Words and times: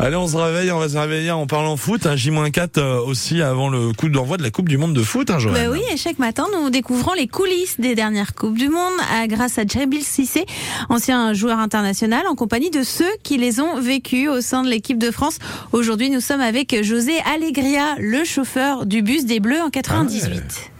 Allez, 0.00 0.14
on 0.14 0.28
se 0.28 0.36
réveille, 0.36 0.70
on 0.70 0.78
va 0.78 0.88
se 0.88 0.96
réveiller 0.96 1.32
en 1.32 1.48
parlant 1.48 1.76
foot. 1.76 2.06
Un 2.06 2.14
J-4 2.14 2.78
euh, 2.78 3.00
aussi 3.00 3.42
avant 3.42 3.68
le 3.68 3.92
coup 3.92 4.08
d'envoi 4.08 4.36
de 4.36 4.44
la 4.44 4.50
Coupe 4.52 4.68
du 4.68 4.78
Monde 4.78 4.94
de 4.94 5.02
foot, 5.02 5.28
hein, 5.28 5.40
Joël 5.40 5.54
Bah 5.54 5.70
oui, 5.72 5.80
et 5.92 5.96
chaque 5.96 6.20
matin, 6.20 6.46
nous 6.52 6.70
découvrons 6.70 7.14
les 7.14 7.26
coulisses 7.26 7.80
des 7.80 7.96
dernières 7.96 8.36
Coupes 8.36 8.56
du 8.56 8.68
Monde 8.68 8.92
à, 9.12 9.26
grâce 9.26 9.58
à 9.58 9.64
Djibril 9.64 10.04
Cissé, 10.04 10.46
ancien 10.88 11.32
joueur 11.32 11.58
international, 11.58 12.28
en 12.28 12.36
compagnie 12.36 12.70
de 12.70 12.84
ceux 12.84 13.10
qui 13.24 13.38
les 13.38 13.58
ont 13.58 13.80
vécus 13.80 14.28
au 14.28 14.40
sein 14.40 14.62
de 14.62 14.68
l'équipe 14.68 14.98
de 14.98 15.10
France. 15.10 15.40
Aujourd'hui, 15.72 16.10
nous 16.10 16.20
sommes 16.20 16.42
avec 16.42 16.80
José 16.84 17.14
Allegria, 17.34 17.96
le 17.98 18.22
chauffeur 18.24 18.86
du 18.86 19.02
bus 19.02 19.26
des 19.26 19.40
Bleus 19.40 19.60
en 19.60 19.70
98. 19.70 20.22
Il 20.22 20.36
ne 20.36 20.77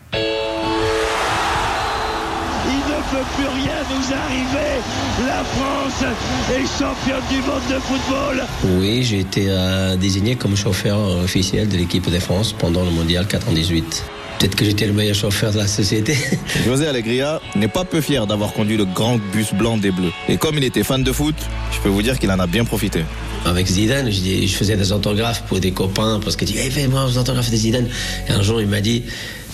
peut 3.11 3.25
plus 3.37 3.47
rien 3.47 3.79
nous 3.91 4.15
arriver. 4.15 4.81
La 5.27 5.43
France 5.45 6.15
est 6.53 6.79
championne 6.79 7.23
du 7.31 7.37
monde 7.39 7.63
de 7.71 7.79
football. 7.81 8.45
Oui, 8.81 9.03
j'ai 9.03 9.21
été 9.21 9.47
euh, 9.49 9.97
désigné 9.97 10.37
comme 10.37 10.57
chauffeur 10.57 10.99
officiel 11.25 11.69
de 11.69 11.77
l'équipe 11.77 12.11
de 12.11 12.19
France 12.19 12.53
pendant 12.59 12.85
le 12.85 12.91
mondial 12.91 13.27
98. 13.27 14.05
Peut-être 14.39 14.55
que 14.55 14.65
j'étais 14.65 14.87
le 14.87 14.93
meilleur 14.93 15.17
chauffeur 15.17 15.51
de 15.53 15.59
la 15.59 15.67
société. 15.67 16.17
José 16.65 16.87
Allegria 16.87 17.41
n'est 17.57 17.67
pas 17.67 17.85
peu 17.85 18.01
fier 18.01 18.25
d'avoir 18.27 18.53
conduit 18.53 18.77
le 18.77 18.85
grand 18.85 19.19
bus 19.33 19.53
blanc 19.53 19.77
des 19.77 19.91
Bleus. 19.91 20.13
Et 20.29 20.37
comme 20.37 20.57
il 20.59 20.65
était 20.65 20.85
fan 20.85 21.03
de 21.03 21.11
foot, 21.11 21.35
je 21.73 21.81
peux 21.81 21.89
vous 21.89 22.03
dire 22.03 22.19
qu'il 22.21 22.31
en 22.31 22.39
a 22.39 22.47
bien 22.47 22.65
profité. 22.65 23.03
Avec 23.45 23.67
Zidane, 23.67 24.07
je, 24.11 24.21
dis- 24.21 24.47
je 24.47 24.55
faisais 24.57 24.77
des 24.77 24.93
autographes 24.93 25.43
pour 25.49 25.59
des 25.59 25.73
copains 25.73 26.21
parce 26.23 26.37
qu'il 26.37 26.47
dit 26.47 26.57
hey, 26.59 26.71
fais-moi 26.71 27.07
des 27.09 27.19
autographes 27.19 27.51
de 27.51 27.57
Zidane. 27.57 27.89
Et 28.29 28.33
un 28.33 28.43
jour, 28.43 28.61
il 28.61 28.69
m'a 28.69 28.81
dit 28.81 29.03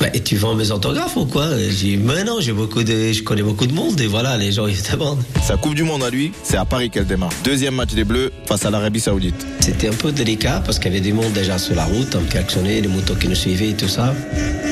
bah, 0.01 0.07
et 0.13 0.21
tu 0.21 0.37
vends 0.37 0.55
mes 0.55 0.71
autographes 0.71 1.17
ou 1.17 1.25
quoi? 1.25 1.47
J'ai 1.59 1.69
dit 1.71 1.97
mais 1.97 2.25
non, 2.25 2.41
j'ai 2.41 2.53
beaucoup 2.53 2.83
de, 2.83 3.13
je 3.13 3.23
connais 3.23 3.43
beaucoup 3.43 3.67
de 3.67 3.73
monde 3.73 4.01
et 4.01 4.07
voilà, 4.07 4.37
les 4.37 4.53
gens 4.53 4.67
ils 4.67 4.77
se 4.77 4.93
demandent. 4.93 5.23
Sa 5.43 5.57
Coupe 5.57 5.75
du 5.75 5.85
Monde 5.85 6.03
à 6.03 6.11
lui, 6.11 6.33
c'est 6.43 6.57
à 6.57 6.65
Paris 6.65 6.91
qu'elle 6.91 7.07
démarre. 7.07 7.31
Deuxième 7.45 7.75
match 7.75 7.95
des 7.95 8.05
Bleus 8.05 8.33
face 8.47 8.65
à 8.65 8.71
l'Arabie 8.71 9.01
Saoudite. 9.01 9.47
C'était 9.61 9.89
un 9.89 9.93
peu 9.93 10.13
délicat 10.13 10.63
parce 10.65 10.79
qu'il 10.79 10.93
y 10.93 10.97
avait 10.97 11.01
du 11.01 11.13
monde 11.13 11.33
déjà 11.33 11.59
sur 11.59 11.75
la 11.75 11.85
route, 11.85 12.17
on 12.17 12.25
klaxonnait, 12.25 12.81
les 12.81 12.89
motos 12.89 13.15
qui 13.15 13.29
nous 13.29 13.35
suivaient 13.35 13.71
et 13.71 13.75
tout 13.75 13.89
ça. 13.89 14.15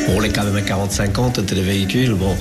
On 0.09 0.13
roulait 0.15 0.31
quand 0.31 0.45
même 0.45 0.57
à 0.57 0.61
40-50 0.61 1.41
entre 1.41 1.55
les 1.55 1.63
véhicules. 1.63 2.15
Bon, 2.15 2.37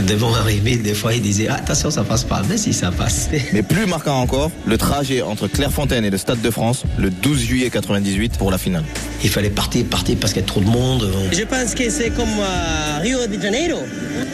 devant 0.00 0.34
arriver, 0.34 0.76
des 0.76 0.94
fois, 0.94 1.14
ils 1.14 1.22
disaient 1.22 1.48
attention, 1.48 1.90
ça 1.90 2.02
passe 2.02 2.24
pas. 2.24 2.42
Mais 2.48 2.56
si, 2.56 2.72
ça 2.72 2.90
passe. 2.90 3.28
Mais 3.52 3.62
plus 3.62 3.86
marquant 3.86 4.20
encore, 4.20 4.50
le 4.66 4.78
trajet 4.78 5.22
entre 5.22 5.48
Clairefontaine 5.48 6.04
et 6.04 6.10
le 6.10 6.18
Stade 6.18 6.40
de 6.40 6.50
France, 6.50 6.84
le 6.98 7.10
12 7.10 7.38
juillet 7.38 7.70
98 7.70 8.36
pour 8.38 8.50
la 8.50 8.58
finale. 8.58 8.84
Il 9.24 9.30
fallait 9.30 9.50
partir, 9.50 9.84
partir 9.86 10.16
parce 10.20 10.32
qu'il 10.32 10.42
y 10.42 10.44
a 10.44 10.48
trop 10.48 10.60
de 10.60 10.66
monde. 10.66 11.08
Je 11.30 11.42
pense 11.44 11.74
que 11.74 11.88
c'est 11.90 12.10
comme 12.10 12.28
à 12.40 12.98
Rio 12.98 13.26
de 13.26 13.40
Janeiro. 13.40 13.80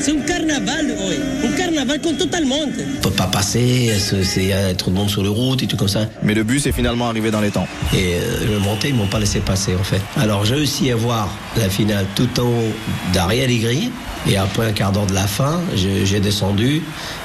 C'est 0.01 0.13
un 0.13 0.21
carnaval, 0.21 0.87
oui. 0.99 1.17
Un 1.45 1.57
carnaval 1.57 2.01
con 2.01 2.15
tout 2.19 2.29
le 2.33 2.47
monde. 2.47 2.71
On 2.99 3.01
peut 3.03 3.11
pas 3.11 3.27
passer, 3.27 3.93
il 4.37 4.47
y 4.47 4.53
a 4.53 4.75
trop 4.75 4.91
de 4.91 4.97
monde 4.97 5.11
sur 5.11 5.23
les 5.23 5.29
routes 5.29 5.63
et 5.63 5.67
tout 5.67 5.77
comme 5.77 5.89
ça. 5.89 6.07
Mais 6.23 6.35
le 6.35 6.43
bus 6.43 6.67
est 6.67 6.73
finalement 6.73 7.09
arrivé 7.09 7.31
dans 7.31 7.41
les 7.41 7.51
temps. 7.51 7.69
Et 7.93 8.15
euh, 8.15 8.47
le 8.51 8.59
monter, 8.61 8.89
ils 8.89 8.95
m'ont 8.95 9.07
pas 9.07 9.19
laissé 9.19 9.41
passer 9.41 9.75
en 9.75 9.85
fait. 9.85 10.01
Alors 10.17 10.45
j'ai 10.45 10.55
réussi 10.55 10.91
à 10.91 10.97
voir 10.97 11.29
la 11.57 11.69
finale 11.69 12.07
tout 12.15 12.29
en 12.41 12.45
haut 12.45 12.73
d'Ariel 13.13 13.51
et 13.51 13.59
Gris. 13.59 13.91
Et 14.27 14.37
après 14.37 14.67
un 14.67 14.73
quart 14.73 14.93
d'heure 14.93 15.07
de 15.07 15.15
la 15.15 15.27
fin, 15.27 15.61
j'ai 15.75 16.21
descendu, 16.21 16.83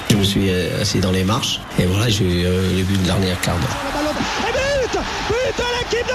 je 0.10 0.16
me 0.16 0.24
suis 0.24 0.50
euh, 0.50 0.82
assis 0.82 1.00
dans 1.00 1.12
les 1.12 1.24
marches. 1.24 1.60
Et 1.80 1.86
voilà, 1.86 2.10
j'ai 2.10 2.46
euh, 2.46 2.70
vu 2.76 2.94
le 2.94 3.06
dernier 3.06 3.34
quart 3.42 3.58
d'heure. 3.58 3.78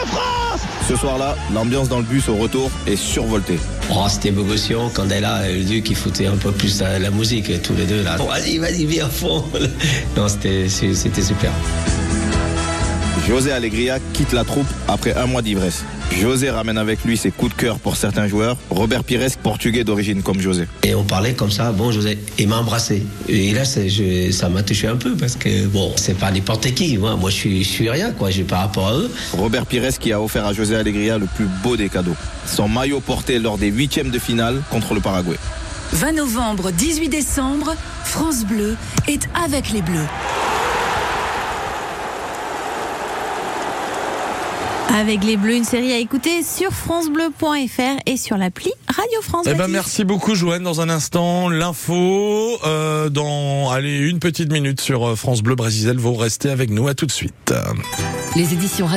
De 0.01 0.07
France 0.09 0.61
Ce 0.89 0.97
soir-là, 0.97 1.37
l'ambiance 1.53 1.89
dans 1.89 1.99
le 1.99 2.05
bus 2.05 2.29
au 2.29 2.37
retour 2.37 2.71
est 2.87 2.97
survoltée. 2.97 3.59
Oh, 3.91 4.07
c'était 4.09 4.31
Bogossian, 4.31 4.91
Candela 4.91 5.49
et 5.49 5.59
le 5.59 5.65
Duc 5.65 5.85
qui 5.85 5.95
foutaient 5.95 6.27
un 6.27 6.37
peu 6.37 6.53
plus 6.53 6.81
la, 6.81 6.99
la 6.99 7.11
musique, 7.11 7.63
tous 7.63 7.75
les 7.75 7.85
deux 7.85 8.03
là. 8.03 8.17
Bon, 8.17 8.27
vas-y, 8.27 8.59
vas-y, 8.59 8.85
viens 8.85 9.07
à 9.07 9.09
fond. 9.09 9.45
non, 10.17 10.29
c'était 10.29 10.69
super. 10.69 11.53
José 13.29 13.53
Allegria 13.53 13.99
quitte 14.15 14.33
la 14.33 14.43
troupe 14.43 14.67
après 14.89 15.15
un 15.15 15.27
mois 15.27 15.43
d'ivresse. 15.43 15.85
José 16.19 16.49
ramène 16.49 16.79
avec 16.79 17.05
lui 17.05 17.19
ses 17.19 17.31
coups 17.31 17.55
de 17.55 17.61
cœur 17.61 17.79
pour 17.79 17.97
certains 17.97 18.27
joueurs. 18.27 18.57
Robert 18.71 19.05
Pires, 19.05 19.21
portugais 19.43 19.85
d'origine 19.85 20.23
comme 20.23 20.41
José. 20.41 20.67
Et 20.83 20.95
on 20.95 21.05
parlait 21.05 21.35
comme 21.35 21.51
ça, 21.51 21.71
bon 21.71 21.93
José, 21.93 22.19
il 22.39 22.49
m'a 22.49 22.57
embrassé. 22.57 23.03
Et 23.29 23.53
là, 23.53 23.65
je- 23.65 24.31
ça 24.31 24.49
m'a 24.49 24.63
touché 24.63 24.87
un 24.87 24.97
peu 24.97 25.15
parce 25.15 25.37
que 25.37 25.67
bon, 25.67 25.93
c'est 25.97 26.17
pas 26.17 26.31
n'importe 26.31 26.73
qui. 26.73 26.97
Moi, 26.97 27.17
moi 27.17 27.29
je 27.29 27.35
suis, 27.37 27.63
je 27.65 27.69
suis 27.69 27.91
rien, 27.91 28.13
quoi, 28.13 28.31
j'ai 28.31 28.45
par 28.45 28.61
rapport 28.61 28.89
à 28.89 28.95
eux. 28.95 29.11
Robert 29.35 29.67
Pires 29.67 29.99
qui 29.99 30.11
a 30.13 30.21
offert 30.23 30.47
à 30.47 30.55
José 30.55 30.75
Allegria 30.77 31.19
le 31.19 31.27
plus 31.27 31.47
beau 31.63 31.77
des 31.77 31.91
cadeaux. 31.91 32.17
Son 32.47 32.67
maillot 32.69 33.01
porté 33.01 33.39
lors 33.39 33.59
des 33.59 33.69
huitièmes 33.69 34.11
de 34.11 34.19
finale 34.19 34.63
contre 34.71 34.95
le 34.95 35.01
Paraguay. 35.01 35.37
20 35.93 36.13
novembre, 36.13 36.71
18 36.71 37.09
décembre, 37.11 37.75
France 38.05 38.45
Bleu 38.47 38.77
est 39.07 39.29
avec 39.45 39.71
les 39.73 39.83
Bleus. 39.83 40.05
Avec 44.95 45.23
les 45.23 45.37
Bleus, 45.37 45.57
une 45.57 45.65
série 45.65 45.93
à 45.93 45.99
écouter 45.99 46.43
sur 46.43 46.73
francebleu.fr 46.73 48.01
et 48.07 48.17
sur 48.17 48.37
l'appli 48.39 48.73
Radio 48.89 49.21
France. 49.23 49.47
Eh 49.49 49.55
ben 49.55 49.69
merci 49.69 50.03
beaucoup 50.03 50.35
Joanne. 50.35 50.63
Dans 50.63 50.81
un 50.81 50.89
instant, 50.89 51.51
l'info 51.51 52.59
euh, 52.65 53.11
dans 53.11 53.71
allez 53.71 53.99
une 53.99 54.19
petite 54.19 54.51
minute 54.51 54.81
sur 54.81 55.11
euh, 55.11 55.15
France 55.15 55.43
Bleu 55.43 55.55
Brésil. 55.55 55.97
Vous 55.99 56.15
restez 56.15 56.51
avec 56.51 56.71
nous. 56.71 56.89
À 56.89 56.95
tout 56.95 57.07
de 57.07 57.13
suite. 57.13 57.53
Les 58.35 58.55
éditions 58.55 58.87
radio 58.87 58.97